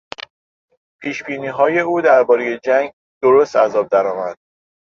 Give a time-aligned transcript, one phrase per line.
[1.01, 2.91] پیشبینیهای او دربارهی جنگ
[3.23, 4.35] درست از آب درآمد.